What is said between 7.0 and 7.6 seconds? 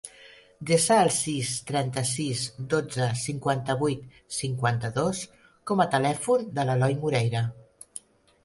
Moreira.